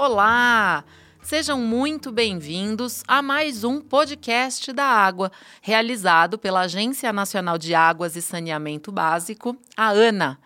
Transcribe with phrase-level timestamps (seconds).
[0.00, 0.84] Olá!
[1.20, 8.14] Sejam muito bem-vindos a mais um podcast da água, realizado pela Agência Nacional de Águas
[8.14, 10.38] e Saneamento Básico, a ANA.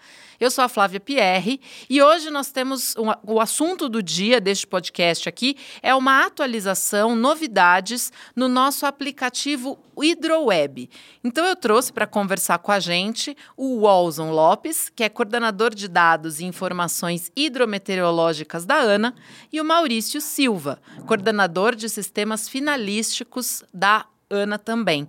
[0.42, 4.66] Eu sou a Flávia Pierre e hoje nós temos um, o assunto do dia deste
[4.66, 10.90] podcast aqui é uma atualização, novidades no nosso aplicativo HidroWeb.
[11.22, 15.86] Então eu trouxe para conversar com a gente o Walson Lopes, que é coordenador de
[15.86, 19.14] dados e informações hidrometeorológicas da ANA,
[19.52, 25.08] e o Maurício Silva, coordenador de sistemas finalísticos da ANA também.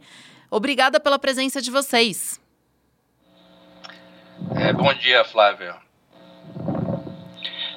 [0.51, 2.42] Obrigada pela presença de vocês.
[4.55, 5.73] É, bom dia, Flávio.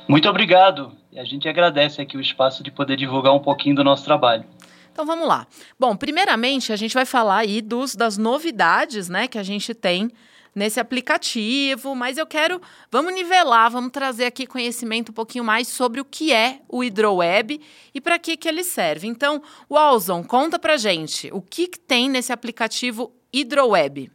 [0.09, 0.97] Muito obrigado.
[1.13, 4.45] E a gente agradece aqui o espaço de poder divulgar um pouquinho do nosso trabalho.
[4.93, 5.47] Então vamos lá.
[5.79, 10.11] Bom, primeiramente a gente vai falar aí dos, das novidades, né, que a gente tem
[10.55, 16.01] nesse aplicativo, mas eu quero, vamos nivelar, vamos trazer aqui conhecimento um pouquinho mais sobre
[16.01, 17.61] o que é o HidroWeb
[17.95, 19.07] e para que que ele serve.
[19.07, 24.11] Então, Walson, conta pra gente, o que, que tem nesse aplicativo HidroWeb?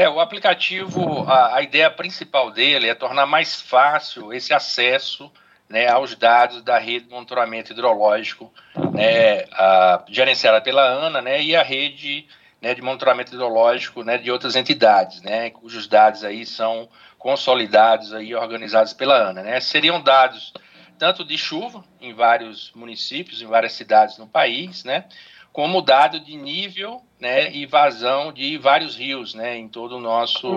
[0.00, 5.30] É, o aplicativo, a, a, ideia principal dele é tornar mais fácil esse acesso
[5.68, 8.50] né, aos dados da rede de monitoramento hidrológico
[8.94, 12.26] né, a, gerenciada pela ANA né, e a rede
[12.62, 18.34] né, de monitoramento hidrológico né, de outras entidades, né, cujos dados aí são consolidados e
[18.34, 19.42] organizados pela ANA.
[19.42, 19.60] Né.
[19.60, 20.54] Seriam dados
[20.98, 25.04] tanto de chuva em vários municípios, em várias cidades no país, né,
[25.52, 30.48] como dado de nível né, e vazão de vários rios né, em todo o nosso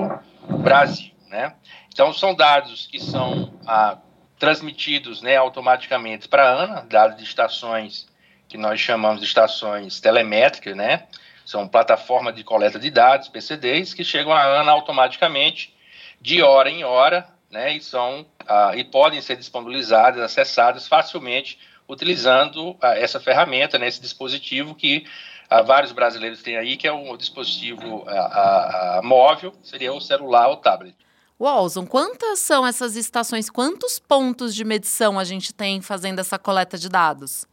[0.61, 1.11] Brasil.
[1.27, 1.55] Né?
[1.91, 3.97] Então, são dados que são ah,
[4.37, 8.07] transmitidos né, automaticamente para a ANA, dados de estações
[8.47, 11.07] que nós chamamos de estações telemétricas, né?
[11.45, 15.75] são plataformas de coleta de dados, PCDs, que chegam à ANA automaticamente,
[16.21, 22.75] de hora em hora, né, e, são, ah, e podem ser disponibilizadas, acessadas facilmente utilizando
[22.81, 25.05] ah, essa ferramenta, né, esse dispositivo que
[25.49, 30.57] ah, vários brasileiros têm aí, que é um dispositivo ah, móvel, seria o celular ou
[30.57, 30.95] tablet.
[31.39, 33.49] Walson, quantas são essas estações?
[33.49, 37.45] Quantos pontos de medição a gente tem fazendo essa coleta de dados?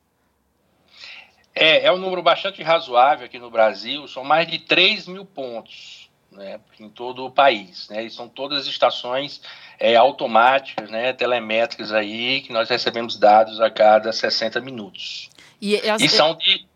[1.55, 6.10] É, é um número bastante razoável aqui no Brasil, são mais de 3 mil pontos
[6.33, 7.89] né, em todo o país.
[7.89, 9.41] Né, e são todas estações
[9.79, 15.31] é, automáticas, né, telemétricas aí, que nós recebemos dados a cada 60 minutos.
[15.61, 16.01] E, as...
[16.03, 16.69] e são de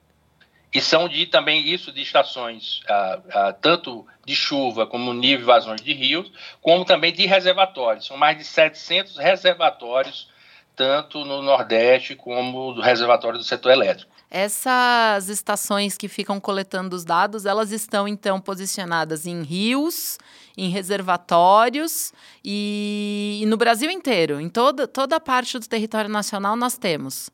[0.74, 5.44] e são de também isso de estações ah, ah, tanto de chuva como nível de
[5.44, 8.06] vazões de rios, como também de reservatórios.
[8.06, 10.28] São mais de 700 reservatórios,
[10.74, 14.12] tanto no Nordeste como do reservatório do setor elétrico.
[14.36, 20.18] Essas estações que ficam coletando os dados, elas estão então posicionadas em rios,
[20.58, 22.12] em reservatórios
[22.44, 27.30] e, e no Brasil inteiro, em toda, toda a parte do território nacional nós temos.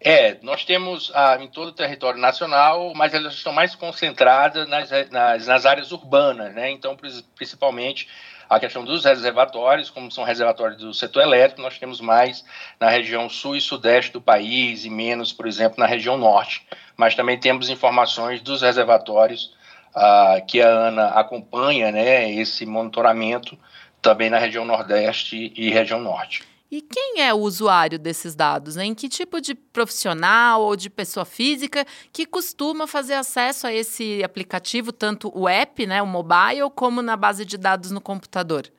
[0.00, 4.90] É, nós temos ah, em todo o território nacional, mas elas estão mais concentradas nas,
[5.12, 6.72] nas, nas áreas urbanas, né?
[6.72, 6.96] Então,
[7.36, 8.08] principalmente
[8.48, 12.44] a questão dos reservatórios, como são reservatórios do setor elétrico, nós temos mais
[12.80, 16.66] na região sul e sudeste do país e menos, por exemplo, na região norte.
[16.96, 19.54] Mas também temos informações dos reservatórios
[19.94, 23.58] ah, que a ANA acompanha, né, esse monitoramento
[24.00, 26.42] também na região nordeste e região norte.
[26.70, 28.76] E quem é o usuário desses dados?
[28.76, 34.22] Em que tipo de profissional ou de pessoa física que costuma fazer acesso a esse
[34.22, 38.70] aplicativo, tanto o app, né, o mobile, como na base de dados no computador?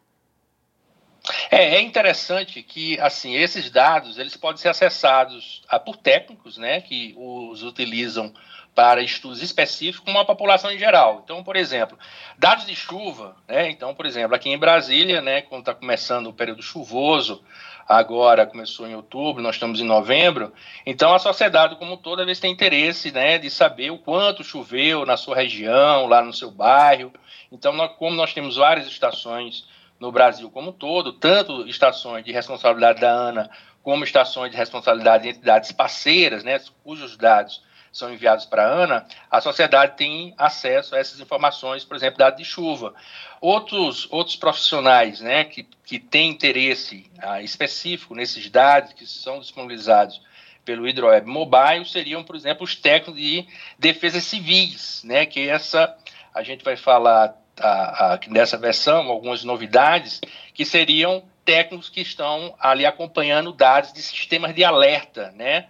[1.49, 6.81] É, é interessante que assim esses dados eles podem ser acessados ah, por técnicos, né,
[6.81, 8.31] que os utilizam
[8.73, 11.21] para estudos específicos com a população em geral.
[11.23, 11.97] Então, por exemplo,
[12.37, 13.69] dados de chuva, né?
[13.69, 17.43] Então, por exemplo, aqui em Brasília, né, quando está começando o período chuvoso,
[17.87, 20.53] agora começou em outubro, nós estamos em novembro,
[20.85, 25.17] então a sociedade como toda vez tem interesse né, de saber o quanto choveu na
[25.17, 27.11] sua região, lá no seu bairro.
[27.51, 29.67] Então, nós, como nós temos várias estações
[29.99, 33.49] no Brasil como todo, tanto estações de responsabilidade da ANA,
[33.83, 39.05] como estações de responsabilidade de entidades parceiras, né, cujos dados são enviados para a ANA,
[39.29, 42.93] a sociedade tem acesso a essas informações, por exemplo, dados de chuva.
[43.41, 50.21] Outros, outros profissionais né, que, que têm interesse ah, específico nesses dados que são disponibilizados
[50.65, 53.47] pelo HidroWeb Mobile seriam, por exemplo, os técnicos de
[53.77, 55.95] defesa civis, né, que essa
[56.33, 60.21] a gente vai falar a, a, nessa versão algumas novidades
[60.53, 65.67] que seriam técnicos que estão ali acompanhando dados de sistemas de alerta, né,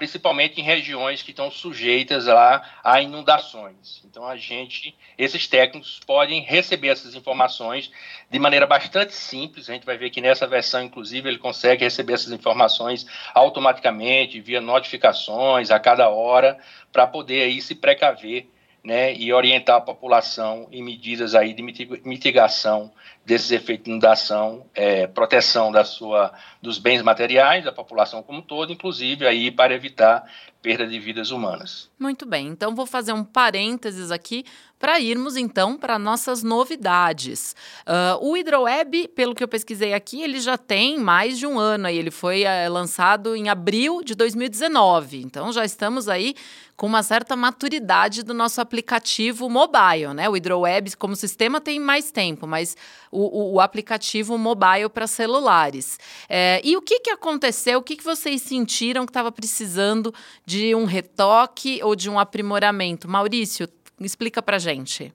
[0.00, 4.00] principalmente em regiões que estão sujeitas lá a inundações.
[4.02, 7.92] Então a gente, esses técnicos podem receber essas informações
[8.30, 9.68] de maneira bastante simples.
[9.68, 14.58] A gente vai ver que nessa versão, inclusive, ele consegue receber essas informações automaticamente via
[14.58, 16.58] notificações a cada hora
[16.90, 18.48] para poder aí se precaver
[18.82, 22.90] né, e orientar a população em medidas aí de mitigação
[23.24, 26.32] desses efeitos de inundação, é, proteção da sua,
[26.62, 30.24] dos bens materiais da população como um todo, inclusive aí para evitar
[30.62, 31.90] perda de vidas humanas.
[31.98, 34.44] Muito bem, então vou fazer um parênteses aqui
[34.80, 37.54] para irmos então para nossas novidades.
[37.86, 41.86] Uh, o HidroWeb, pelo que eu pesquisei aqui, ele já tem mais de um ano
[41.86, 41.98] aí.
[41.98, 45.20] Ele foi uh, lançado em abril de 2019.
[45.20, 46.34] Então já estamos aí
[46.80, 50.30] com uma certa maturidade do nosso aplicativo mobile, né?
[50.30, 52.74] O HidroWeb como sistema tem mais tempo, mas
[53.12, 55.98] o, o, o aplicativo mobile para celulares.
[56.26, 57.80] É, e o que, que aconteceu?
[57.80, 60.14] O que, que vocês sentiram que estava precisando
[60.46, 63.06] de um retoque ou de um aprimoramento?
[63.06, 63.68] Maurício,
[64.06, 65.12] explica para gente.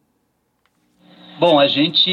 [1.40, 2.10] Bom, a gente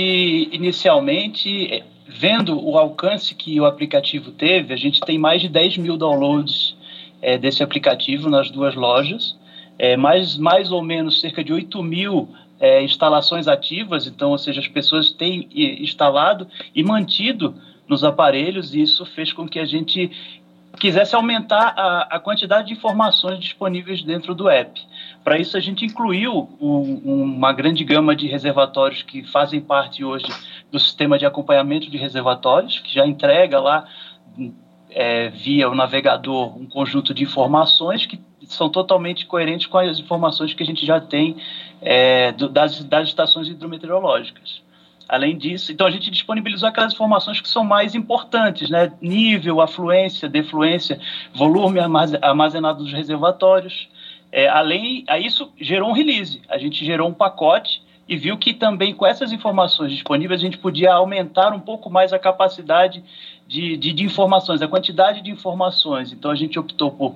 [0.52, 5.96] inicialmente, vendo o alcance que o aplicativo teve, a gente tem mais de 10 mil
[5.96, 6.76] downloads
[7.20, 9.36] é, desse aplicativo nas duas lojas
[9.78, 12.28] é, mais, mais ou menos cerca de 8 mil
[12.60, 17.56] é, instalações ativas, então, ou seja, as pessoas têm instalado e mantido
[17.88, 20.10] nos aparelhos, e isso fez com que a gente
[20.78, 24.80] quisesse aumentar a, a quantidade de informações disponíveis dentro do app.
[25.24, 30.26] Para isso, a gente incluiu um, uma grande gama de reservatórios que fazem parte hoje
[30.70, 33.86] do sistema de acompanhamento de reservatórios, que já entrega lá
[34.90, 40.52] é, via o navegador um conjunto de informações que são totalmente coerentes com as informações
[40.52, 41.36] que a gente já tem
[41.80, 44.60] é, do, das, das estações hidrometeorológicas.
[45.08, 48.92] Além disso, então a gente disponibilizou aquelas informações que são mais importantes, né?
[49.00, 50.98] Nível, afluência, defluência,
[51.34, 53.88] volume armazenado dos reservatórios.
[54.32, 56.40] É, além, a isso gerou um release.
[56.48, 60.58] A gente gerou um pacote e viu que também com essas informações disponíveis a gente
[60.58, 63.04] podia aumentar um pouco mais a capacidade
[63.46, 66.12] de, de, de informações, a quantidade de informações.
[66.12, 67.14] Então a gente optou por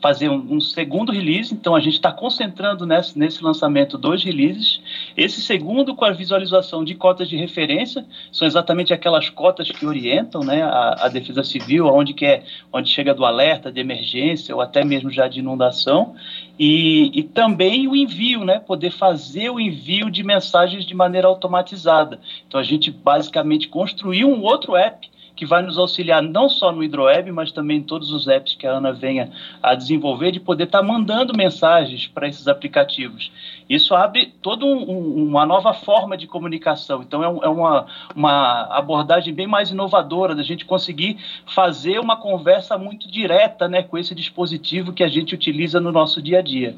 [0.00, 4.80] fazer um, um, segundo release, então a gente está concentrando nesse, nesse lançamento dois releases.
[5.16, 10.42] Esse segundo com a visualização de cotas de referência, são exatamente aquelas cotas que orientam
[10.42, 12.42] né, a, a defesa civil, onde, que é,
[12.72, 16.14] onde chega do alerta de emergência ou até mesmo já de inundação,
[16.58, 22.20] e, e também o envio, né, poder fazer o envio de mensagens de maneira automatizada.
[22.46, 26.84] Então a gente basicamente construiu um outro app que vai nos auxiliar não só no
[26.84, 29.32] HidroWeb, mas também em todos os apps que a Ana venha
[29.62, 33.32] a desenvolver, de poder estar tá mandando mensagens para esses aplicativos.
[33.66, 34.82] Isso abre toda um,
[35.24, 37.00] uma nova forma de comunicação.
[37.00, 41.16] Então, é, um, é uma, uma abordagem bem mais inovadora da gente conseguir
[41.46, 46.20] fazer uma conversa muito direta né, com esse dispositivo que a gente utiliza no nosso
[46.20, 46.76] dia a dia.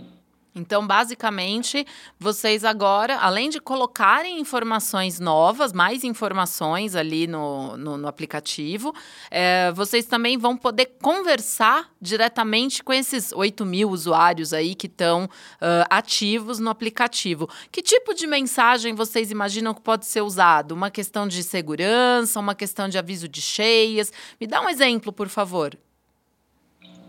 [0.54, 1.86] Então, basicamente,
[2.18, 8.94] vocês agora, além de colocarem informações novas, mais informações ali no, no, no aplicativo,
[9.30, 15.24] é, vocês também vão poder conversar diretamente com esses 8 mil usuários aí que estão
[15.24, 17.48] uh, ativos no aplicativo.
[17.70, 20.72] Que tipo de mensagem vocês imaginam que pode ser usado?
[20.72, 24.12] Uma questão de segurança, uma questão de aviso de cheias?
[24.38, 25.78] Me dá um exemplo, por favor.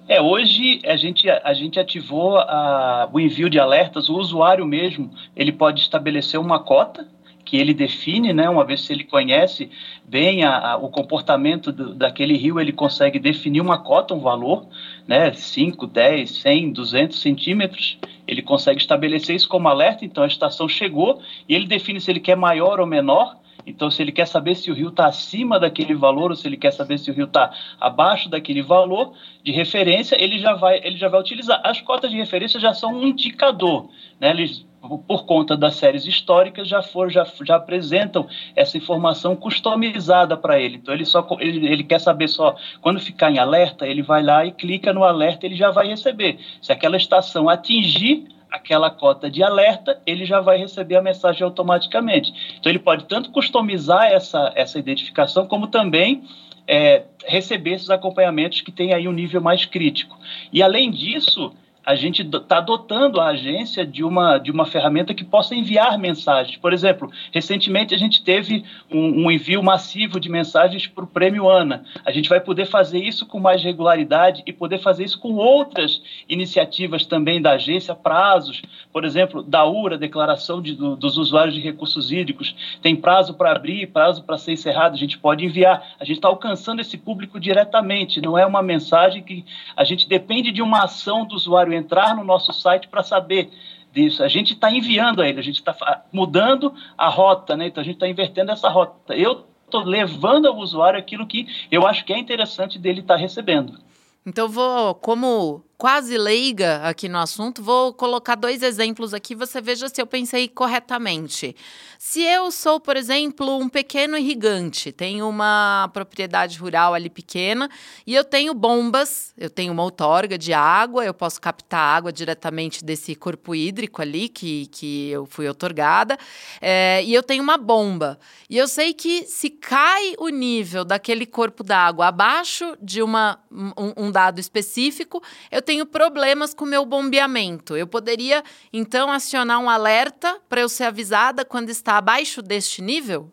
[0.08, 5.10] É, hoje a gente, a gente ativou a, o envio de alertas, o usuário mesmo,
[5.36, 7.08] ele pode estabelecer uma cota
[7.46, 9.70] que ele define, né, uma vez se ele conhece
[10.04, 14.66] bem a, a, o comportamento do, daquele rio, ele consegue definir uma cota, um valor,
[15.08, 17.98] né, 5, 10, 100, 200 centímetros,
[18.28, 22.20] ele consegue estabelecer isso como alerta, então a estação chegou e ele define se ele
[22.20, 25.94] quer maior ou menor, então, se ele quer saber se o rio está acima daquele
[25.94, 30.22] valor ou se ele quer saber se o rio está abaixo daquele valor de referência,
[30.22, 31.62] ele já vai, ele já vai utilizar.
[31.64, 33.90] As cotas de referência já são um indicador,
[34.20, 34.32] né?
[34.32, 34.66] Eles,
[35.08, 40.78] por conta das séries históricas, já, for, já, já apresentam essa informação customizada para ele.
[40.78, 44.46] Então, ele, só, ele, ele quer saber só, quando ficar em alerta, ele vai lá
[44.46, 46.38] e clica no alerta, ele já vai receber.
[46.62, 52.56] Se aquela estação atingir aquela cota de alerta, ele já vai receber a mensagem automaticamente.
[52.60, 56.24] Então, ele pode tanto customizar essa, essa identificação, como também
[56.68, 60.16] é, receber esses acompanhamentos que têm aí um nível mais crítico.
[60.52, 61.52] E, além disso,
[61.86, 66.58] a gente está dotando a agência de uma, de uma ferramenta que possa enviar mensagens.
[66.58, 71.50] Por exemplo, recentemente a gente teve um, um envio massivo de mensagens para o Prêmio
[71.50, 71.84] ANA.
[72.06, 76.02] A gente vai poder fazer isso com mais regularidade e poder fazer isso com outras
[76.30, 78.62] iniciativas também da agência, prazos,
[78.92, 83.52] por exemplo, da URA, Declaração de, do, dos Usuários de Recursos Hídricos, tem prazo para
[83.52, 85.96] abrir, prazo para ser encerrado, a gente pode enviar.
[86.00, 89.44] A gente está alcançando esse público diretamente, não é uma mensagem que
[89.76, 93.52] a gente depende de uma ação do usuário entrar no nosso site para saber
[93.92, 94.24] disso.
[94.24, 97.68] A gente está enviando a ele, a gente está mudando a rota, né?
[97.68, 99.16] Então a gente está invertendo essa rota.
[99.16, 103.20] Eu estou levando ao usuário aquilo que eu acho que é interessante dele estar tá
[103.20, 103.80] recebendo.
[104.26, 109.90] Então vou, como quase leiga aqui no assunto, vou colocar dois exemplos aqui, você veja
[109.90, 111.56] se eu pensei corretamente.
[111.98, 117.70] Se eu sou, por exemplo, um pequeno irrigante, tenho uma propriedade rural ali pequena
[118.06, 122.84] e eu tenho bombas, eu tenho uma outorga de água, eu posso captar água diretamente
[122.84, 126.18] desse corpo hídrico ali que, que eu fui otorgada,
[126.62, 128.20] é, e eu tenho uma bomba.
[128.50, 134.06] E eu sei que se cai o nível daquele corpo d'água abaixo de uma, um,
[134.06, 137.76] um dado específico, eu tenho problemas com o meu bombeamento.
[137.76, 143.32] Eu poderia, então, acionar um alerta para eu ser avisada quando está abaixo deste nível?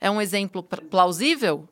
[0.00, 1.68] É um exemplo plausível?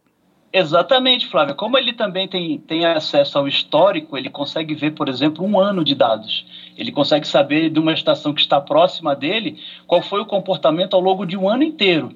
[0.52, 1.54] Exatamente, Flávia.
[1.54, 5.84] Como ele também tem, tem acesso ao histórico, ele consegue ver, por exemplo, um ano
[5.84, 6.46] de dados.
[6.76, 11.00] Ele consegue saber de uma estação que está próxima dele qual foi o comportamento ao
[11.00, 12.10] longo de um ano inteiro.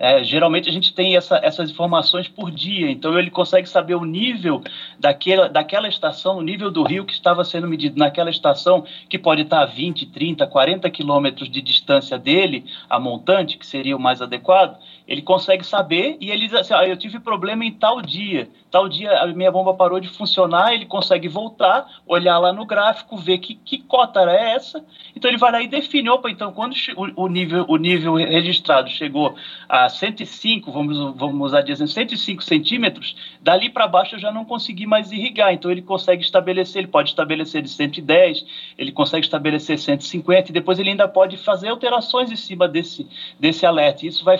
[0.00, 4.04] É, geralmente a gente tem essa, essas informações por dia, então ele consegue saber o
[4.04, 4.62] nível
[4.96, 9.42] daquela, daquela estação, o nível do rio que estava sendo medido naquela estação, que pode
[9.42, 14.22] estar a 20, 30, 40 quilômetros de distância dele, a montante, que seria o mais
[14.22, 14.78] adequado,
[15.08, 18.88] ele consegue saber e ele diz assim: ah, eu tive problema em tal dia, tal
[18.88, 23.38] dia a minha bomba parou de funcionar, ele consegue voltar, olhar lá no gráfico, ver
[23.38, 24.84] que, que cota era essa,
[25.16, 26.74] então ele vai lá e define, opa, então quando
[27.16, 29.34] o, nível, o nível registrado chegou
[29.68, 34.44] a 105, vamos, vamos usar de exemplo, 105 centímetros, dali para baixo eu já não
[34.44, 35.52] consegui mais irrigar.
[35.52, 38.44] Então ele consegue estabelecer, ele pode estabelecer de 110,
[38.76, 43.06] ele consegue estabelecer 150 e depois ele ainda pode fazer alterações em cima desse,
[43.38, 44.06] desse alerta.
[44.06, 44.38] Isso vai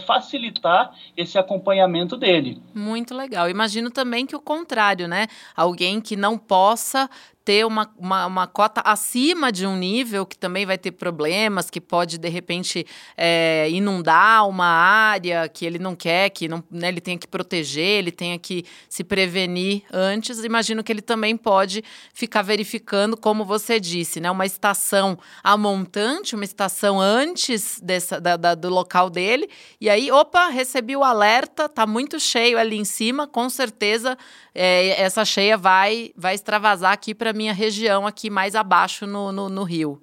[0.58, 2.60] facilitar esse acompanhamento dele.
[2.74, 3.48] Muito legal.
[3.48, 5.26] Imagino também que o contrário, né?
[5.56, 7.08] Alguém que não possa
[7.48, 11.80] ter uma, uma, uma, cota acima de um nível que também vai ter problemas, que
[11.80, 12.86] pode, de repente,
[13.16, 18.00] é, inundar uma área que ele não quer, que não, né, ele tenha que proteger,
[18.00, 20.44] ele tenha que se prevenir antes.
[20.44, 26.34] Imagino que ele também pode ficar verificando, como você disse, né, uma estação a montante,
[26.34, 29.48] uma estação antes dessa, da, da, do local dele,
[29.80, 34.18] e aí, opa, recebi o alerta, tá muito cheio ali em cima, com certeza
[34.54, 39.48] é, essa cheia vai, vai extravasar aqui para minha região, aqui mais abaixo no, no,
[39.48, 40.02] no rio.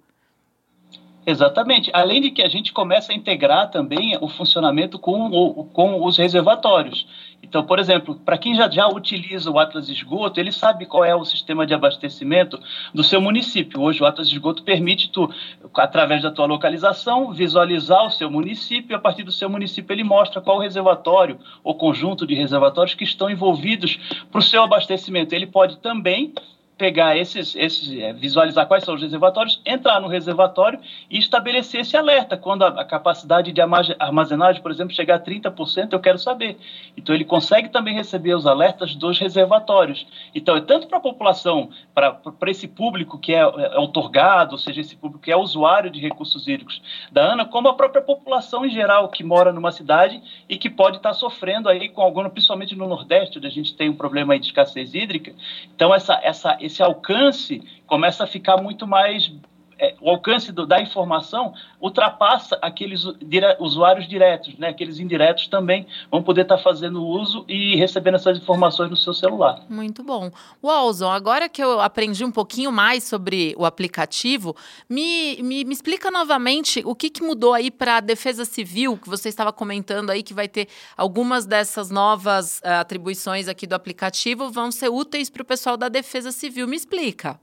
[1.26, 1.90] Exatamente.
[1.92, 6.18] Além de que a gente começa a integrar também o funcionamento com, o, com os
[6.18, 7.08] reservatórios.
[7.42, 11.16] Então, por exemplo, para quem já, já utiliza o Atlas Esgoto, ele sabe qual é
[11.16, 12.60] o sistema de abastecimento
[12.94, 13.82] do seu município.
[13.82, 15.30] Hoje o Atlas Esgoto permite tu,
[15.76, 20.04] através da tua localização, visualizar o seu município e a partir do seu município ele
[20.04, 23.98] mostra qual reservatório ou conjunto de reservatórios que estão envolvidos
[24.32, 25.34] para o seu abastecimento.
[25.34, 26.34] Ele pode também
[26.78, 30.80] pegar esses, esses é, visualizar quais são os reservatórios, entrar no reservatório
[31.10, 32.36] e estabelecer esse alerta.
[32.36, 36.58] Quando a, a, capacidade de armazenagem, por exemplo, chegar a 30%, eu quero saber.
[36.98, 40.06] Então, ele consegue também receber os alertas dos reservatórios.
[40.34, 44.82] Então, é tanto para a população, para esse público que é, é otorgado, ou seja,
[44.82, 48.70] esse público que é usuário de recursos hídricos da ANA, como a própria população em
[48.70, 52.88] geral que mora numa cidade e que pode estar sofrendo aí com alguma, principalmente no
[52.88, 55.34] Nordeste, onde a gente tem um problema de escassez hídrica.
[55.74, 59.32] Então, essa, essa esse alcance começa a ficar muito mais
[59.80, 64.70] é, o alcance do, da informação ultrapassa aqueles dire, usuários diretos, né?
[64.70, 69.14] Aqueles indiretos também vão poder estar tá fazendo uso e recebendo essas informações no seu
[69.14, 69.62] celular.
[69.70, 70.32] Muito bom.
[70.64, 74.56] Walson, agora que eu aprendi um pouquinho mais sobre o aplicativo,
[74.90, 79.10] me, me, me explica novamente o que, que mudou aí para a Defesa Civil, que
[79.10, 84.50] você estava comentando aí que vai ter algumas dessas novas uh, atribuições aqui do aplicativo
[84.50, 86.68] vão ser úteis para o pessoal da Defesa Civil.
[86.68, 87.40] Me explica.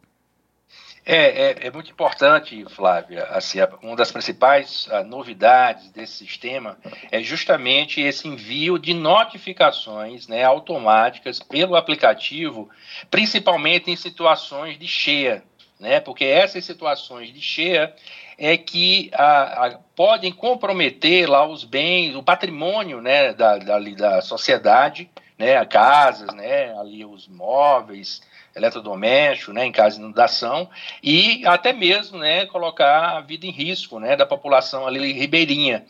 [1.04, 3.24] É, é, é, muito importante, Flávia.
[3.24, 6.78] Assim, uma das principais uh, novidades desse sistema
[7.10, 12.70] é justamente esse envio de notificações né, automáticas pelo aplicativo,
[13.10, 15.42] principalmente em situações de cheia,
[15.80, 15.98] né?
[15.98, 17.92] Porque essas situações de cheia
[18.38, 24.20] é que uh, uh, podem comprometer lá os bens, o patrimônio, né, da, da, da
[24.22, 28.22] sociedade, né, casas, né, ali os móveis
[28.54, 30.68] eletrodoméstico, né, em caso de inundação,
[31.02, 35.84] e até mesmo, né, colocar a vida em risco, né, da população ali ribeirinha.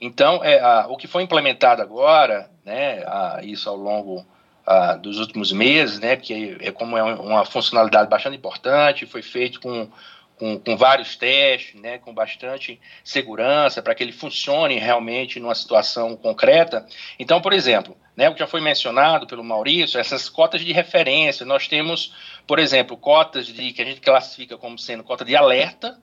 [0.00, 4.24] Então, é, a, o que foi implementado agora, né, a, isso ao longo
[4.66, 9.60] a, dos últimos meses, né, porque é como é uma funcionalidade bastante importante, foi feito
[9.60, 9.88] com
[10.38, 16.16] com, com, vários testes, né, com bastante segurança, para que ele funcione realmente numa situação
[16.16, 16.86] concreta.
[17.18, 21.44] Então, por exemplo, né, o que já foi mencionado pelo Maurício, essas cotas de referência,
[21.44, 22.14] nós temos,
[22.46, 25.98] por exemplo, cotas de que a gente classifica como sendo cota de alerta,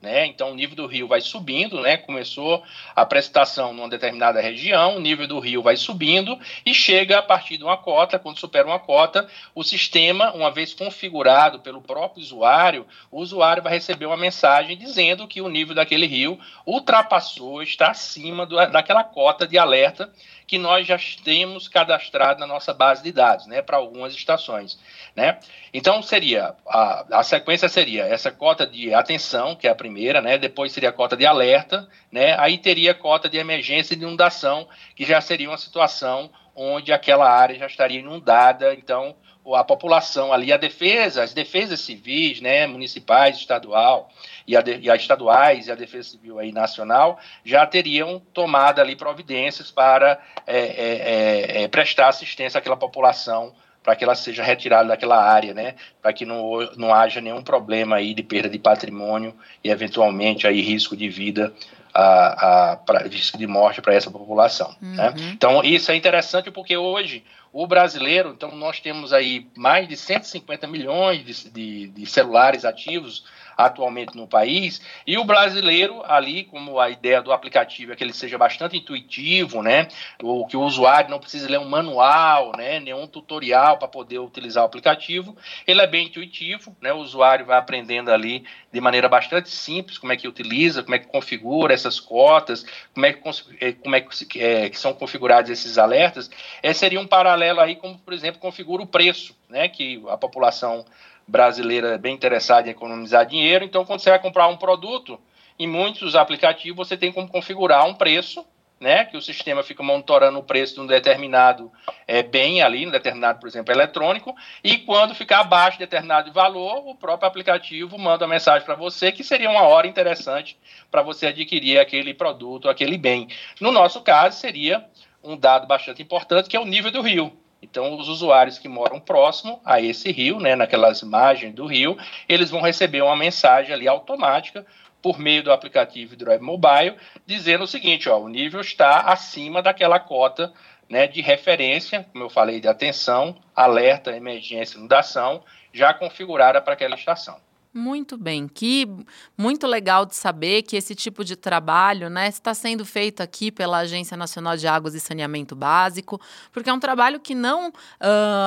[0.00, 0.26] né?
[0.26, 1.96] Então, o nível do rio vai subindo, né?
[1.96, 2.62] começou
[2.94, 7.56] a precipitação numa determinada região, o nível do rio vai subindo e chega a partir
[7.56, 12.86] de uma cota, quando supera uma cota, o sistema, uma vez configurado pelo próprio usuário,
[13.10, 18.46] o usuário vai receber uma mensagem dizendo que o nível daquele rio ultrapassou, está acima
[18.46, 20.12] do, daquela cota de alerta
[20.48, 24.78] que nós já temos cadastrado na nossa base de dados, né, para algumas estações,
[25.14, 25.38] né?
[25.74, 30.38] Então seria a, a sequência seria essa cota de atenção, que é a primeira, né?
[30.38, 32.34] Depois seria a cota de alerta, né?
[32.40, 36.94] Aí teria a cota de emergência e de inundação, que já seria uma situação onde
[36.94, 39.14] aquela área já estaria inundada, então
[39.54, 44.10] a população ali, a defesa, as defesas civis, né, municipais, estadual
[44.46, 48.80] e a, de, e a estaduais e a defesa civil aí nacional já teriam tomado
[48.80, 53.52] ali providências para é, é, é, é prestar assistência àquela população
[53.82, 57.96] para que ela seja retirada daquela área, né, para que não, não haja nenhum problema
[57.96, 61.54] aí de perda de patrimônio e eventualmente aí risco de vida
[61.94, 64.74] a, a pra, risco de morte para essa população.
[64.80, 65.08] Né?
[65.08, 65.14] Uhum.
[65.14, 65.30] Né?
[65.32, 70.66] Então, isso é interessante porque hoje o brasileiro, então nós temos aí mais de 150
[70.66, 73.24] milhões de, de, de celulares ativos
[73.56, 78.12] atualmente no país, e o brasileiro ali, como a ideia do aplicativo é que ele
[78.12, 79.88] seja bastante intuitivo, né,
[80.22, 84.62] o que o usuário não precise ler um manual, né, nenhum tutorial para poder utilizar
[84.62, 85.36] o aplicativo,
[85.66, 90.12] ele é bem intuitivo, né, o usuário vai aprendendo ali de maneira bastante simples como
[90.12, 92.64] é que utiliza, como é que configura essas cotas,
[92.94, 93.20] como é que,
[93.60, 96.30] eh, como é que, é, que são configurados esses alertas,
[96.62, 100.84] é, seria um paralelo aí como, por exemplo, configura o preço, né, que a população
[101.26, 105.20] brasileira é bem interessada em economizar dinheiro, então quando você vai comprar um produto,
[105.58, 108.44] em muitos aplicativos você tem como configurar um preço,
[108.80, 111.70] né, que o sistema fica monitorando o preço de um determinado
[112.06, 116.88] é, bem ali, um determinado, por exemplo, eletrônico, e quando ficar abaixo de determinado valor,
[116.88, 120.56] o próprio aplicativo manda uma mensagem para você que seria uma hora interessante
[120.90, 123.28] para você adquirir aquele produto, aquele bem.
[123.60, 124.84] No nosso caso, seria
[125.22, 127.32] um dado bastante importante, que é o nível do rio.
[127.60, 132.50] Então, os usuários que moram próximo a esse rio, né, naquelas margens do rio, eles
[132.50, 134.64] vão receber uma mensagem ali automática
[135.02, 139.98] por meio do aplicativo Drive Mobile, dizendo o seguinte, ó, o nível está acima daquela
[139.98, 140.52] cota
[140.88, 146.94] né, de referência, como eu falei, de atenção, alerta, emergência, inundação, já configurada para aquela
[146.94, 147.38] estação.
[147.72, 148.88] Muito bem, que
[149.36, 153.78] muito legal de saber que esse tipo de trabalho né, está sendo feito aqui pela
[153.78, 156.18] Agência Nacional de Águas e Saneamento Básico,
[156.50, 157.72] porque é um trabalho que não uh,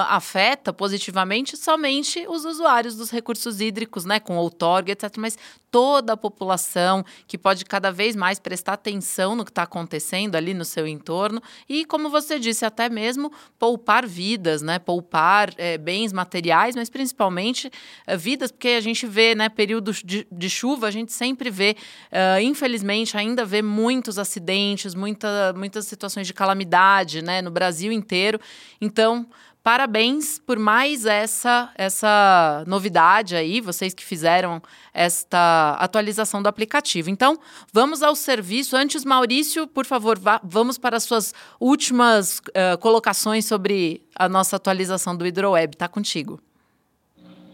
[0.09, 5.37] afeta positivamente somente os usuários dos recursos hídricos, né, com outorga, etc., mas
[5.69, 10.53] toda a população que pode cada vez mais prestar atenção no que está acontecendo ali
[10.53, 16.11] no seu entorno e, como você disse, até mesmo poupar vidas, né, poupar é, bens
[16.11, 17.71] materiais, mas principalmente
[18.05, 21.75] é, vidas, porque a gente vê, né, períodos de, de chuva, a gente sempre vê,
[22.11, 28.39] uh, infelizmente, ainda vê muitos acidentes, muita, muitas situações de calamidade, né, no Brasil inteiro.
[28.79, 29.27] Então,
[29.63, 34.59] Parabéns por mais essa essa novidade aí, vocês que fizeram
[34.91, 37.11] esta atualização do aplicativo.
[37.11, 37.39] Então,
[37.71, 38.75] vamos ao serviço.
[38.75, 44.55] Antes, Maurício, por favor, vá, vamos para as suas últimas uh, colocações sobre a nossa
[44.55, 45.75] atualização do HidroWeb.
[45.75, 46.41] Está contigo.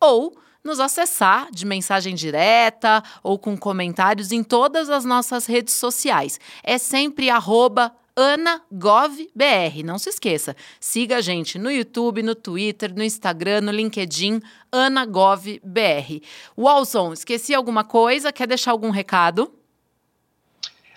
[0.00, 6.40] ou nos acessar de mensagem direta ou com comentários em todas as nossas redes sociais.
[6.64, 9.82] É sempre arroba AnaGovBR.
[9.84, 16.22] Não se esqueça, siga a gente no YouTube, no Twitter, no Instagram, no LinkedIn, AnaGovBR.
[16.56, 18.32] Walson, esqueci alguma coisa?
[18.32, 19.52] Quer deixar algum recado?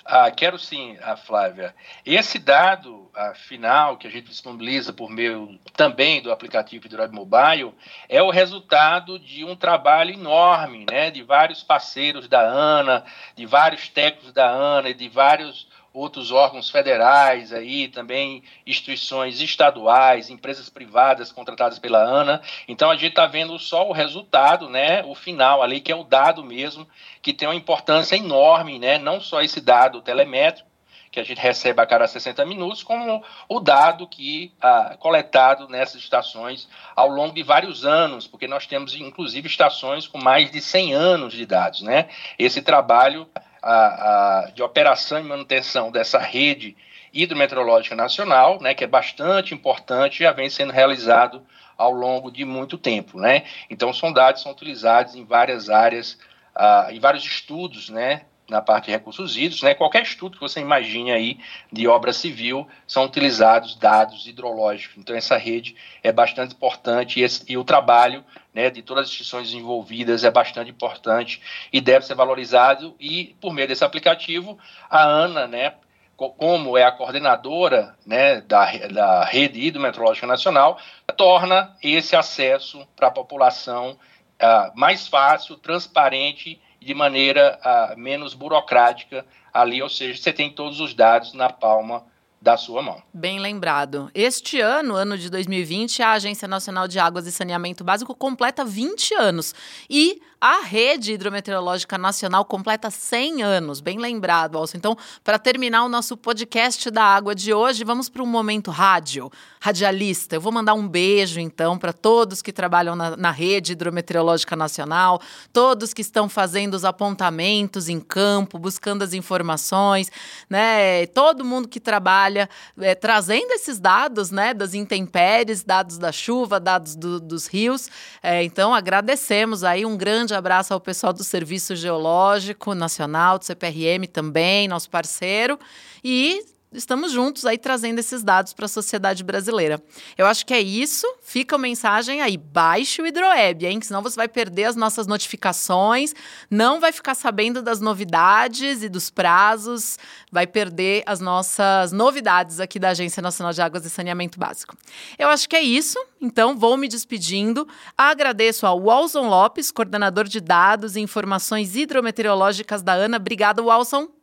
[0.09, 1.75] Ah, quero sim, a Flávia.
[2.05, 7.73] Esse dado ah, final que a gente disponibiliza por meio também do aplicativo Drive Mobile
[8.07, 13.03] é o resultado de um trabalho enorme, né, de vários parceiros da ANA,
[13.35, 20.29] de vários técnicos da ANA e de vários outros órgãos federais aí, também instituições estaduais,
[20.29, 22.41] empresas privadas contratadas pela ANA.
[22.67, 26.03] Então a gente está vendo só o resultado, né, o final ali, que é o
[26.03, 26.87] dado mesmo,
[27.21, 30.67] que tem uma importância enorme, né, não só esse dado telemétrico,
[31.11, 36.01] que a gente recebe a cada 60 minutos, como o dado que ah, coletado nessas
[36.01, 40.93] estações ao longo de vários anos, porque nós temos inclusive estações com mais de 100
[40.93, 42.09] anos de dados, né?
[42.37, 43.27] Esse trabalho
[43.61, 46.75] a, a, de operação e manutenção dessa rede
[47.13, 51.41] hidrometeorológica nacional, né, que é bastante importante, já vem sendo realizado
[51.77, 53.43] ao longo de muito tempo, né?
[53.69, 56.17] Então, dados são utilizados em várias áreas,
[56.55, 59.73] uh, em vários estudos, né, na parte de recursos hídricos, né?
[59.73, 61.37] Qualquer estudo que você imagine aí
[61.71, 64.97] de obra civil são utilizados dados hidrológicos.
[64.97, 69.09] Então essa rede é bastante importante e, esse, e o trabalho né, de todas as
[69.09, 74.57] instituições envolvidas é bastante importante e deve ser valorizado e por meio desse aplicativo
[74.89, 75.73] a Ana, né,
[76.15, 80.79] como é a coordenadora né, da, da rede hidrometeorológica nacional,
[81.15, 89.25] torna esse acesso para a população uh, mais fácil, transparente de maneira uh, menos burocrática
[89.53, 92.05] ali, ou seja, você tem todos os dados na palma
[92.39, 93.01] da sua mão.
[93.11, 94.11] Bem lembrado.
[94.13, 99.15] Este ano, ano de 2020, a Agência Nacional de Águas e Saneamento Básico completa 20
[99.15, 99.55] anos.
[99.89, 103.81] E a Rede Hidrometeorológica Nacional completa 100 anos.
[103.81, 104.77] Bem lembrado, Alcio.
[104.77, 109.31] Então, para terminar o nosso podcast da água de hoje, vamos para um momento rádio,
[109.59, 110.35] radialista.
[110.35, 115.19] Eu vou mandar um beijo, então, para todos que trabalham na, na Rede Hidrometeorológica Nacional,
[115.51, 120.11] todos que estão fazendo os apontamentos em campo, buscando as informações,
[120.47, 121.07] né?
[121.07, 122.47] Todo mundo que trabalha
[122.79, 127.89] é, trazendo esses dados, né, das intempéries, dados da chuva, dados do, dos rios.
[128.21, 134.05] É, então, agradecemos aí um grande abraço ao pessoal do Serviço Geológico Nacional, do CPRM
[134.11, 135.59] também, nosso parceiro.
[136.03, 136.45] E
[136.77, 139.81] estamos juntos aí trazendo esses dados para a sociedade brasileira.
[140.17, 141.07] Eu acho que é isso.
[141.21, 142.37] Fica a mensagem aí.
[142.37, 143.79] Baixe o Hidroeb, hein?
[143.81, 146.13] Senão você vai perder as nossas notificações,
[146.49, 149.97] não vai ficar sabendo das novidades e dos prazos,
[150.31, 154.75] vai perder as nossas novidades aqui da Agência Nacional de Águas e Saneamento Básico.
[155.17, 155.97] Eu acho que é isso.
[156.19, 157.67] Então, vou me despedindo.
[157.97, 163.17] Agradeço ao Walson Lopes, coordenador de dados e informações hidrometeorológicas da ANA.
[163.17, 164.16] Obrigado, Walson.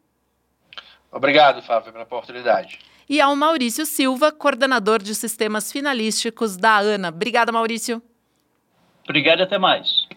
[1.14, 2.80] Obrigado, Fábio, pela oportunidade.
[3.08, 7.08] E ao Maurício Silva, coordenador de sistemas finalísticos da ANA.
[7.08, 8.02] Obrigada, Maurício.
[9.04, 10.08] Obrigado e até mais.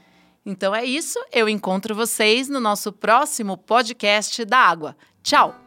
[0.45, 4.95] Então é isso, eu encontro vocês no nosso próximo podcast da água.
[5.21, 5.66] Tchau!